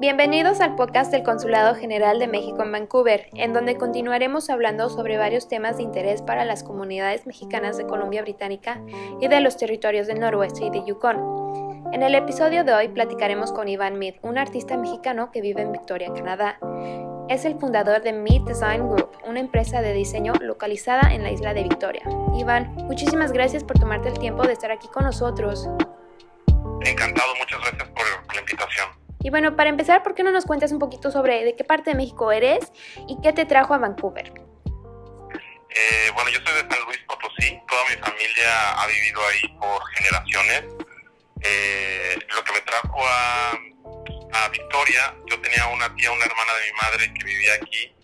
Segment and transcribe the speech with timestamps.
[0.00, 5.18] Bienvenidos al podcast del Consulado General de México en Vancouver, en donde continuaremos hablando sobre
[5.18, 8.80] varios temas de interés para las comunidades mexicanas de Columbia Británica
[9.20, 11.90] y de los territorios del noroeste y de Yukon.
[11.92, 15.72] En el episodio de hoy platicaremos con Iván Mead, un artista mexicano que vive en
[15.72, 16.60] Victoria, Canadá.
[17.28, 21.54] Es el fundador de Mead Design Group, una empresa de diseño localizada en la isla
[21.54, 22.04] de Victoria.
[22.38, 25.68] Iván, muchísimas gracias por tomarte el tiempo de estar aquí con nosotros.
[26.86, 27.32] Encantado,
[29.28, 31.90] Y bueno, para empezar, ¿por qué no nos cuentas un poquito sobre de qué parte
[31.90, 32.72] de México eres
[33.06, 34.32] y qué te trajo a Vancouver?
[35.68, 39.86] Eh, bueno, yo soy de San Luis Potosí, toda mi familia ha vivido ahí por
[39.96, 40.64] generaciones.
[41.42, 43.50] Eh, lo que me trajo a,
[44.32, 47.94] a, Victoria, yo tenía una tía, una hermana de mi madre que vivía aquí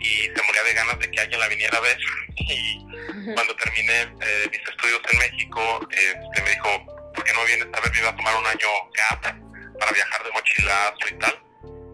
[0.00, 1.96] y se moría de ganas de que alguien la viniera a ver.
[2.38, 5.60] Y cuando terminé eh, mis estudios en México,
[5.92, 7.92] este, me dijo, ¿por qué no vienes a ver?
[7.92, 9.45] Me iba a tomar un año gap
[9.78, 11.42] para viajar de mochilazo y tal.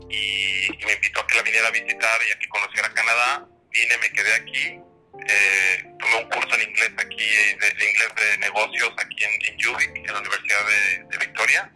[0.08, 3.46] Y, me invitó a que la viniera a visitar y a que conociera Canadá.
[3.70, 4.80] Vine, me quedé aquí.
[5.28, 7.28] Eh, tomé un curso en inglés aquí,
[7.60, 10.66] de, inglés de negocios aquí en, en en la Universidad
[11.10, 11.72] de, Victoria.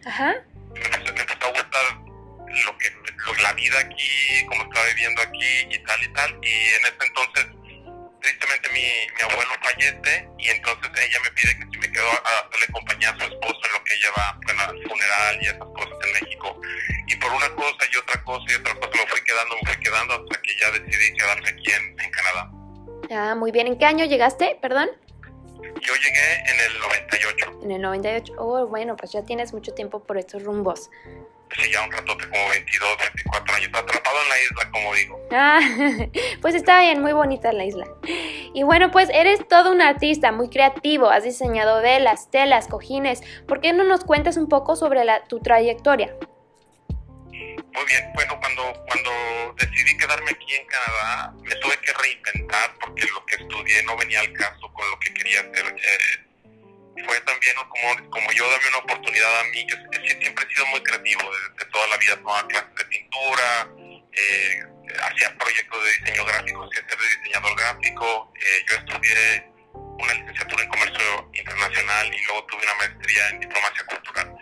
[0.73, 1.85] Me, empezó, a gustar
[2.65, 2.91] lo que,
[3.41, 6.39] la vida aquí, cómo estaba viviendo aquí y tal y tal.
[6.41, 7.45] Y en ese entonces
[8.27, 8.83] tristemente mi,
[9.15, 13.09] mi, abuelo fallece y entonces ella me pide que si me quedo a hacerle compañía
[13.11, 16.11] a su esposo en lo que ella va bueno, al funeral y esas cosas en
[16.13, 16.61] México.
[17.07, 19.83] Y por una cosa y otra cosa y otra cosa me fui quedando, me fui
[19.83, 22.51] quedando hasta que ya decidí quedarme aquí en, en Canadá.
[23.11, 23.67] Ah, muy bien.
[23.67, 24.89] ¿En qué año llegaste, perdón?
[25.81, 27.59] Yo llegué en el 98.
[27.63, 28.33] En el 98.
[28.37, 30.89] Oh, bueno, pues ya tienes mucho tiempo por estos rumbos
[31.55, 35.27] sí, ya un ratote, como 22, 24 años, atrapado en la isla, como digo.
[35.31, 35.59] Ah,
[36.41, 37.85] pues está bien, muy bonita la isla.
[38.53, 43.21] Y bueno, pues eres todo un artista, muy creativo, has diseñado velas, telas, cojines.
[43.47, 46.15] ¿Por qué no nos cuentas un poco sobre la, tu trayectoria?
[47.29, 49.11] Muy bien, bueno, cuando, cuando
[49.57, 54.21] decidí quedarme aquí en Canadá, me tuve que reinventar porque lo que estudié no venía
[54.21, 55.65] al caso con lo que quería hacer.
[55.67, 56.26] Eh,
[57.05, 59.75] fue también como, como yo dame una oportunidad a mí, yo,
[60.19, 63.67] siempre he sido muy creativo desde toda la vida, tomaba clases de pintura,
[64.13, 64.61] eh,
[65.03, 70.69] hacía proyectos de diseño gráfico, hacía ser diseñador gráfico, eh, yo estudié una licenciatura en
[70.69, 74.35] comercio internacional y luego tuve una maestría en diplomacia cultural.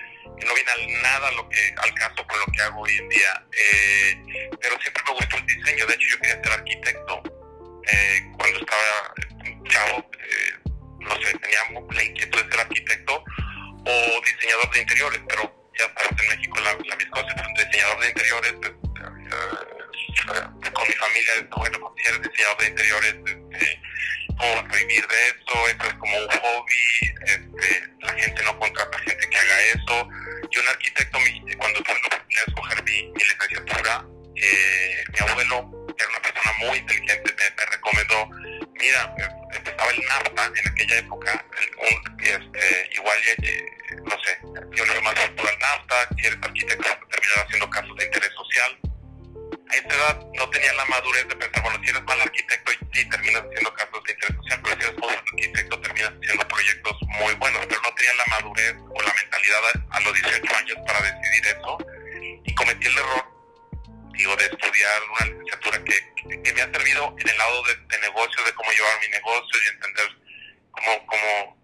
[0.46, 4.50] No viene nada lo que, al caso con lo que hago hoy en día, eh,
[4.62, 7.24] pero siempre me gustó el diseño, de hecho yo quería ser arquitecto
[8.38, 9.14] cuando estaba
[9.70, 10.10] chavo,
[11.06, 11.60] no sé, tenía
[11.92, 13.24] la inquietud de ser arquitecto
[13.86, 18.08] o diseñador de interiores, pero ya sabes, en México la, la misma cosa, diseñador de
[18.08, 19.76] interiores, pues, eh,
[20.74, 23.82] con mi familia, bueno, pues, si eres diseñador de interiores, este,
[24.38, 25.68] ¿cómo vas a vivir de eso?
[25.68, 30.10] Eso es como un hobby, este, la gente no contrata gente que haga eso.
[30.52, 31.20] Y un arquitecto,
[31.58, 34.06] cuando tuve la oportunidad de escoger mi, mi licenciatura,
[34.36, 38.30] eh, mi abuelo, que era una persona muy inteligente, me recomendó,
[38.80, 39.16] mira,
[39.54, 41.46] empezaba el NAFTA en aquella época,
[41.78, 43.66] un, este, igual, eh,
[44.04, 44.40] no sé,
[44.76, 48.80] yo le más por el NAFTA, si eres arquitecto terminar haciendo casos de interés social.
[49.70, 53.10] A esa edad no tenía la madurez de pensar, bueno, si eres mal arquitecto, sí,
[53.10, 57.34] terminas haciendo casos de interés social, pero si eres buen arquitecto, terminas haciendo proyectos muy
[57.36, 61.00] buenos, pero no tenía la madurez o la mentalidad a, a los 18 años para
[61.02, 61.78] decidir eso
[62.44, 63.25] y cometí el error
[64.16, 68.00] digo, de estudiar una licenciatura que, que, me ha servido en el lado de, de
[68.02, 70.08] negocios, de cómo llevar mi negocio y entender
[70.72, 71.58] cómo, cómo,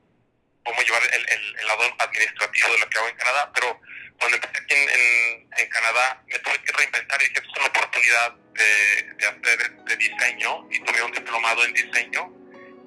[0.65, 3.51] cómo llevar el, el, lado administrativo de lo que hago en Canadá.
[3.53, 3.81] Pero
[4.19, 7.67] cuando empecé aquí en, en, Canadá, me tuve que reinventar y dije, esto es una
[7.67, 12.33] oportunidad de, de hacer de diseño y tomé un diplomado en diseño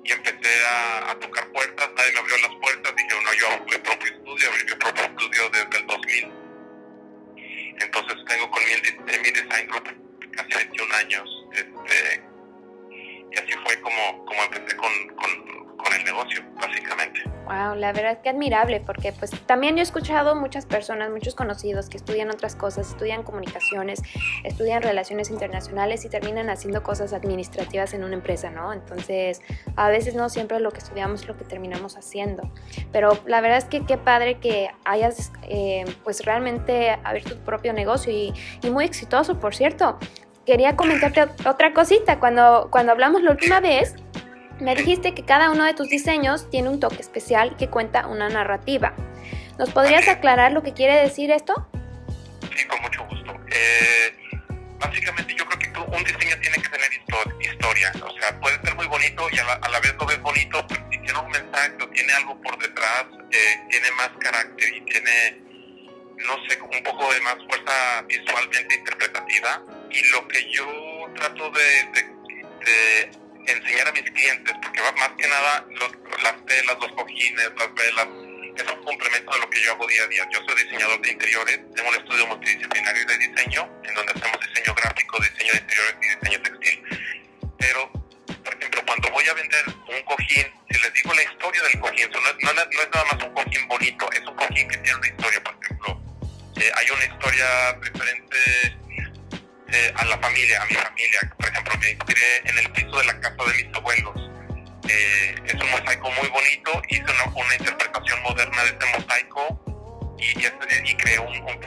[0.04, 3.64] y empecé a, a, tocar puertas, nadie me abrió las puertas, dije, no, yo hago
[3.64, 6.44] mi propio estudio, abrí mi propio estudio desde el 2000
[7.80, 9.88] entonces tengo con mi, mi design group
[10.32, 11.46] casi 21 años.
[11.52, 12.22] Este,
[13.32, 17.22] y así fue como, como empecé con, con, con el negocio, básicamente.
[17.45, 21.91] Wow, la verdad que admirable, porque pues también yo he escuchado muchas personas, muchos conocidos
[21.91, 24.03] que estudian otras cosas, estudian comunicaciones,
[24.45, 28.72] estudian relaciones internacionales y terminan haciendo cosas administrativas en una empresa, ¿no?
[28.72, 29.42] Entonces,
[29.77, 32.51] a veces no siempre lo que estudiamos es lo que terminamos haciendo.
[32.91, 37.75] Pero la verdad es que qué padre que hayas eh, pues realmente abierto tu propio
[37.75, 38.33] negocio y,
[38.63, 39.98] y muy exitoso, por cierto.
[40.47, 42.21] Quería comentarte otra cosita.
[42.21, 43.95] Cuando, cuando hablamos la última vez,
[44.65, 48.31] me dijiste que cada uno de tus diseños tiene un toque especial que cuenta una
[48.31, 48.95] narrativa.
[49.59, 51.69] ¿Nos podrías aclarar lo que quiere decir esto?
[52.57, 53.34] Sí, con mucho gusto.
[53.53, 54.41] Eh,
[54.78, 56.93] básicamente yo creo que un diseño tiene que tener
[57.41, 57.93] historia.
[58.03, 60.99] O sea, puede ser muy bonito y a la, vez no ves bonito, pero si
[60.99, 65.43] tiene un mensaje o tiene algo por detrás, eh, tiene más carácter y tiene,
[66.27, 70.66] no sé, un poco de más fuerza visualmente interpretativa y lo que yo
[71.16, 73.15] trato de,
[73.46, 75.66] enseñar a mis clientes, porque más que nada
[76.22, 78.08] las telas, los cojines, las velas,
[78.56, 80.28] es un complemento de lo que yo hago día a día.
[80.32, 82.26] Yo soy diseñador de interiores, tengo un estudio
[106.94, 109.60] hice una, una interpretación moderna de este mosaico
[110.18, 111.60] y, y, y creé un, un,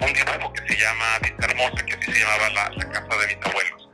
[0.00, 3.26] un, dibujo que se llama Vista Hermosa, que así se llamaba la, la casa de
[3.34, 3.88] mis abuelos.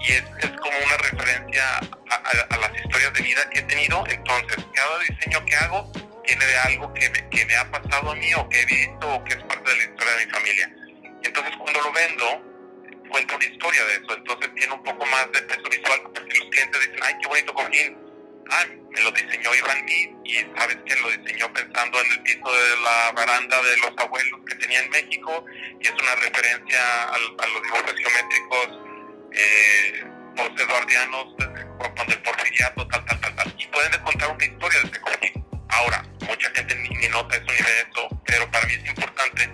[0.00, 3.62] Y es, es como una referencia a, a, a, las historias de vida que he
[3.62, 4.04] tenido.
[4.08, 5.90] Entonces, cada diseño que hago
[6.26, 9.14] tiene de algo que me, que me ha pasado a mí o que he visto
[9.14, 10.70] o que es parte de la historia de mi familia.
[11.22, 12.42] Entonces cuando lo vendo,
[13.08, 16.48] cuento una historia de eso, entonces tiene un poco más de peso visual, porque los
[16.50, 18.03] clientes dicen, ay, qué bonito cojín,
[18.50, 22.76] ah, me lo diseñó Iván y sabes que lo diseñó pensando en el piso de
[22.82, 25.44] la baranda de los abuelos que tenía en México,
[25.80, 28.68] y es una referencia a, a los dibujos geométricos
[29.32, 30.04] eh,
[30.36, 31.26] post-eduardianos,
[31.78, 35.44] cuando el porfiriato, tal, tal, tal, tal, y pueden contar una historia de este cojín.
[35.68, 39.50] Ahora, mucha gente ni, ni nota eso ni ve eso, pero para mí es importante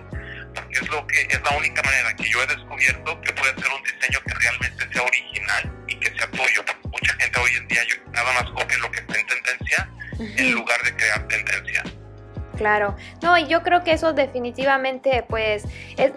[0.54, 3.72] porque es lo que es la única manera que yo he descubierto que puede ser
[3.72, 6.64] un diseño que realmente sea original y que sea tuyo.
[7.42, 7.80] Hoy en día
[8.12, 9.88] nada más copia lo que está en tendencia
[10.18, 11.82] en lugar de crear tendencia.
[12.60, 15.64] Claro, no, y yo creo que eso definitivamente, pues,
[15.96, 16.12] es,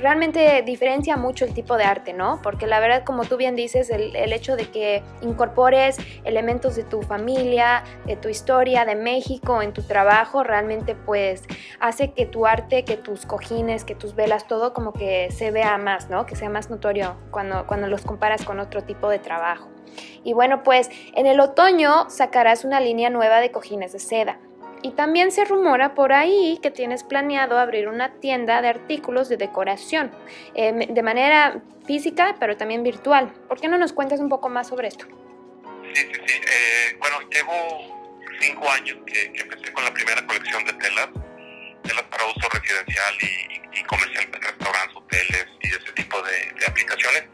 [0.00, 2.40] realmente diferencia mucho el tipo de arte, ¿no?
[2.42, 6.82] Porque la verdad, como tú bien dices, el, el, hecho de que incorpores elementos de
[6.82, 11.44] tu familia, de tu historia, de México en tu trabajo, realmente, pues,
[11.78, 15.78] hace que tu arte, que tus cojines, que tus velas, todo como que se vea
[15.78, 16.26] más, ¿no?
[16.26, 19.70] Que sea más notorio cuando, cuando los comparas con otro tipo de trabajo.
[20.24, 24.40] Y bueno, pues, en el otoño sacarás una línea nueva de cojines de seda.
[24.82, 29.36] Y también se rumora por ahí que tienes planeado abrir una tienda de artículos de
[29.36, 30.10] decoración,
[30.54, 33.32] eh, de manera física, pero también virtual.
[33.48, 35.06] ¿Por qué no nos cuentas un poco más sobre esto?
[35.92, 36.34] Sí, sí, sí.
[36.36, 38.00] Eh, bueno, llevo
[38.40, 41.08] cinco años que, que, empecé con la primera colección de telas,
[41.82, 46.66] telas para uso residencial y, y comercial en restaurantes, hoteles y ese tipo de, de,
[46.66, 47.24] aplicaciones.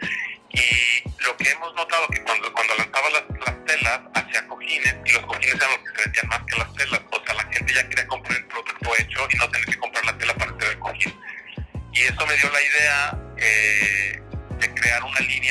[0.51, 5.13] Y lo que hemos notado que cuando, cuando lanzaba las, las telas hacia cojines, y
[5.13, 6.96] los cojines eran los que se vendían más que las telas,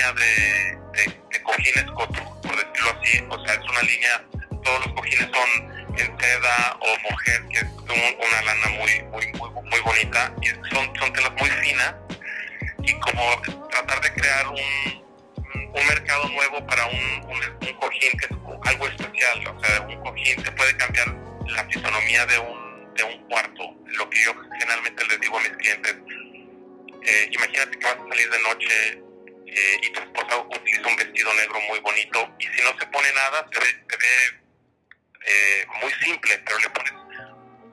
[0.05, 3.23] línea de, de, de cojines coto, por decirlo así.
[3.29, 4.25] O sea, es una línea,
[4.63, 9.27] todos los cojines son en seda o mujer, que es un, una lana muy, muy,
[9.39, 10.33] muy, muy bonita.
[10.41, 11.95] Y son, son telas muy finas.
[12.83, 15.03] Y como tratar de crear un,
[15.73, 19.47] un mercado nuevo para un, un, un, cojín que es algo especial.
[19.47, 21.15] O sea, un cojín se puede cambiar
[21.47, 23.75] la fisonomía de un, de un cuarto.
[23.85, 25.95] Lo que yo generalmente les digo a mis clientes,
[27.07, 29.04] eh, imagínate que vas a salir de noche
[29.55, 33.11] eh, y tu esposa utiliza un vestido negro muy bonito y si no se pone
[33.13, 34.41] nada se ve, se ve
[35.27, 36.93] eh, muy simple, pero le pones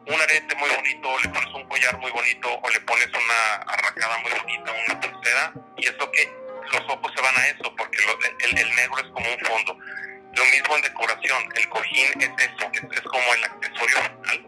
[0.06, 4.18] un arete muy bonito, le pones un collar muy bonito o le pones una arracada
[4.18, 6.32] muy bonita, una pulsera y eso que
[6.72, 9.78] los ojos se van a eso porque lo, el, el negro es como un fondo
[10.34, 14.46] lo mismo en decoración, el cojín es eso, es, es como el accesorio final.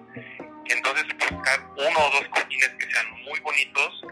[0.67, 4.03] Entonces buscar uno o dos cojines que sean muy bonitos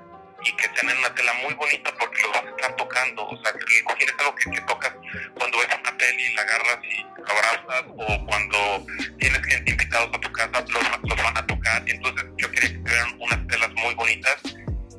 [0.44, 3.26] y que sean en una tela muy bonita porque los vas a estar tocando.
[3.26, 4.92] O sea, el cojín es algo que, que tocas
[5.34, 8.86] cuando ves una peli, la agarras y lo abrazas, o cuando
[9.18, 11.82] tienes gente invitados a tu casa, los, los van a tocar.
[11.86, 14.36] Entonces yo quería que tuvieran unas telas muy bonitas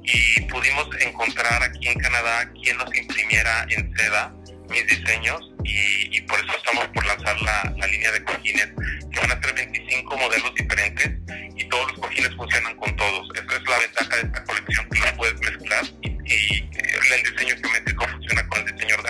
[0.04, 4.34] y pudimos encontrar aquí en Canadá quien nos imprimiera en seda
[4.70, 8.68] mis diseños y, y, por eso estamos por lanzar la, la, línea de cojines,
[9.12, 11.12] que van a ser 25 modelos diferentes
[11.56, 13.30] y todos los cojines funcionan con todos.
[13.36, 14.32] Esa es la ventaja de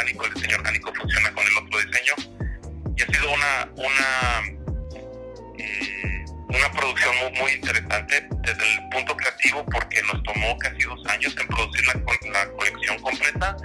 [0.04, 2.14] orgánico, el diseño orgánico funciona con el otro diseño.
[2.96, 4.44] Y ha sido una, una,
[5.58, 11.06] eh, una producción muy, muy interesante desde el punto creativo porque nos tomó casi dos
[11.08, 11.94] años en producir la,
[12.32, 13.56] la colección completa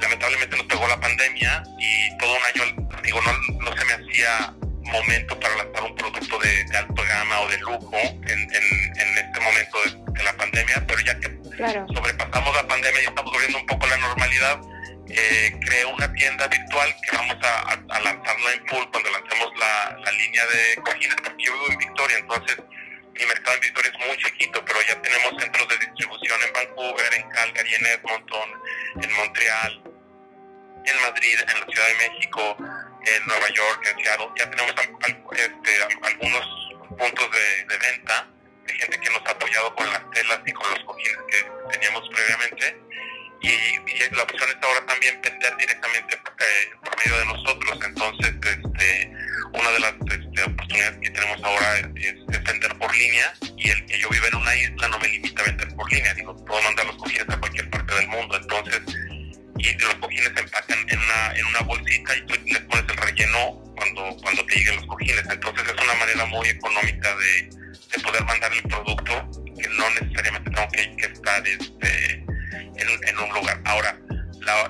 [0.00, 4.54] lamentablemente nos pegó la pandemia y todo un año, digo, no, no se me hacía
[4.82, 9.18] momento para lanzar un producto de, de alto gama o de lujo en, en, en
[9.18, 11.86] este momento de, de, la pandemia, pero ya que claro.
[11.94, 14.60] sobrepasamos la pandemia y estamos volviendo un poco a la normalidad,
[15.12, 19.96] eh, creé una tienda virtual que vamos a, a, lanzarla en full cuando lancemos la,
[20.04, 22.56] la, línea de cojines, porque yo vivo en Victoria, entonces
[23.14, 27.14] mi mercado en Victoria es muy chiquito, pero ya tenemos centros de distribución en Vancouver,
[27.14, 28.48] en Calgary, en Edmonton,
[29.02, 29.82] en Montreal,
[30.84, 32.56] en Madrid, en la Ciudad de México,
[33.04, 34.28] en Nueva York, en Seattle.
[34.36, 34.74] Ya tenemos
[35.32, 38.28] este, algunos puntos de, venta
[38.66, 42.08] de gente que nos ha apoyado con las telas y con los cojines que teníamos
[42.08, 42.91] previamente.
[43.42, 47.78] Y, la opción es ahora también vender directamente eh, por medio de nosotros.
[47.84, 49.12] Entonces, este,
[49.52, 53.98] una de las este, oportunidades que tenemos ahora es, vender por línea y el que
[53.98, 56.14] yo viva en una isla no me limita a vender por línea.
[56.14, 58.36] Digo, puedo mandar los cojines a cualquier parte del mundo.
[58.36, 58.80] Entonces,
[59.58, 62.96] y los cojines se empacan en una, en una bolsita y tú les pones el
[62.96, 65.24] relleno cuando, cuando te lleguen los cojines.
[65.30, 69.30] Entonces es una manera muy económica de, de poder mandar el producto
[69.60, 71.71] que no necesariamente tengo que, estar este,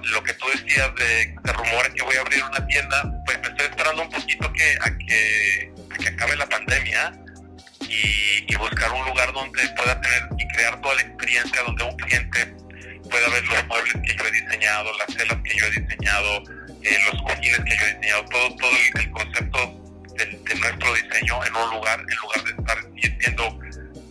[0.05, 3.49] lo que tú decías de, de rumores que voy a abrir una tienda, pues me
[3.49, 5.73] estoy esperando un poquito que, a, que,
[6.09, 7.12] acabe la pandemia
[7.89, 12.55] y, buscar un lugar donde pueda tener y crear toda la experiencia donde un cliente
[13.11, 16.43] pueda ver los muebles que yo he diseñado, las telas que yo he diseñado,
[16.83, 19.83] eh, los cojines que yo he diseñado, todo, todo el, concepto
[20.17, 23.59] de, nuestro diseño en un lugar, en lugar de estar viendo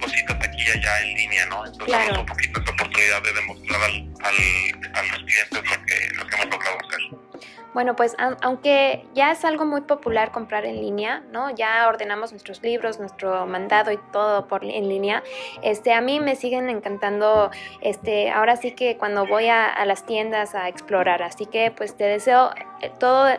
[0.02, 1.66] cositas aquí y allá en línea, ¿no?
[1.66, 2.20] Entonces claro.
[2.20, 3.94] un poquito esa oportunidad de demostrar al,
[4.24, 7.31] al, a los clientes lo que, lo que hemos logrado hacer.
[7.74, 11.50] Bueno, pues aunque ya es algo muy popular comprar en línea, ¿no?
[11.52, 15.24] Ya ordenamos nuestros libros, nuestro mandado y todo por en línea.
[15.62, 17.50] Este, a mí me siguen encantando,
[17.80, 21.24] este, ahora sí que cuando voy a, las tiendas a explorar.
[21.24, 22.52] Así que pues te deseo
[22.82, 23.30] eh, todo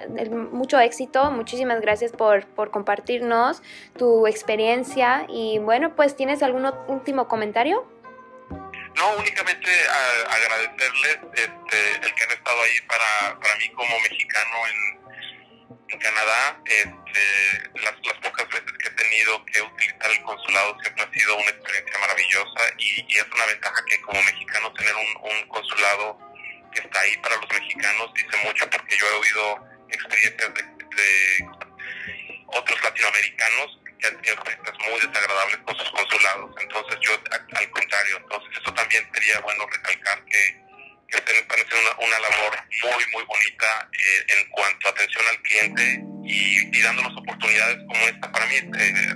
[0.51, 1.31] mucho éxito.
[1.31, 3.62] Muchísimas gracias por, por compartirnos
[3.99, 7.85] tu experiencia y bueno, pues ¿tienes algún último comentario?
[9.02, 9.68] No, únicamente
[10.30, 16.56] agradecerles este, el que han estado ahí para, para mí como mexicano en, en Canadá.
[16.64, 21.37] Este, las, las, pocas veces que he tenido que utilizar el consulado siempre ha sido
[21.37, 26.18] una experiencia maravillosa y, es una ventaja que como mexicano tener un, un, consulado
[26.73, 31.49] que está ahí para los mexicanos dice mucho porque yo he oído experiencias de, de
[32.47, 36.50] otros latinoamericanos tenido experiencias muy desagradables con sus consulados.
[36.61, 40.42] Entonces yo, al contrario, entonces eso también sería bueno recalcar que,
[41.09, 45.42] que ustedes están haciendo una, labor muy, muy bonita eh, en cuanto a atención al
[45.42, 48.71] cliente y, y dándonos oportunidades como esta para mí, eh,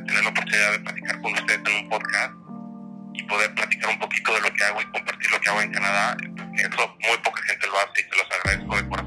[0.06, 2.32] tener la oportunidad de platicar con ustedes en un podcast
[3.14, 5.72] y poder platicar un poquito de lo que hago y compartir lo que hago en
[5.72, 6.16] Canadá.
[6.58, 9.05] Eso muy poca gente lo hace y se los agradezco de corazón.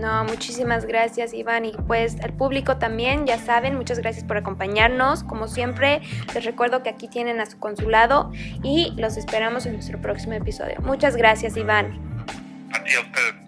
[0.00, 5.24] No, muchísimas gracias Iván y pues el público también, ya saben, muchas gracias por acompañarnos.
[5.24, 6.00] Como siempre,
[6.34, 10.76] les recuerdo que aquí tienen a su consulado y los esperamos en nuestro próximo episodio.
[10.82, 12.26] Muchas gracias Iván.
[12.72, 13.39] A ti, a ustedes.